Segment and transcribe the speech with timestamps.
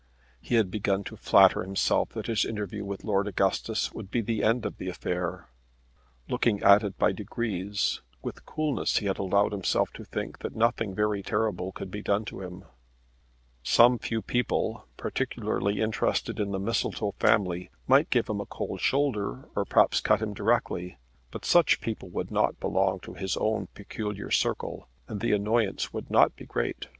[0.41, 4.41] He had begun to flatter himself that his interview with Lord Augustus would be the
[4.43, 5.49] end of the affair.
[6.27, 10.95] Looking at it by degrees with coolness he had allowed himself to think that nothing
[10.95, 12.65] very terrible could be done to him.
[13.61, 19.47] Some few people, particularly interested in the Mistletoe family, might give him a cold shoulder,
[19.55, 20.97] or perhaps cut him directly;
[21.29, 26.09] but such people would not belong to his own peculiar circle, and the annoyance would
[26.09, 26.87] not be great.